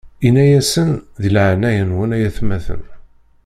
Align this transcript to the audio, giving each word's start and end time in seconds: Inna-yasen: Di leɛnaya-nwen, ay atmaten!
Inna-yasen: 0.27 0.91
Di 1.21 1.29
leɛnaya-nwen, 1.35 2.15
ay 2.15 2.23
atmaten! 2.29 2.83